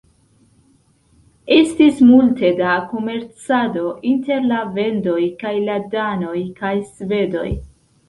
[1.55, 7.49] Estis multe da komercado inter la vendoj kaj la danoj kaj svedoj.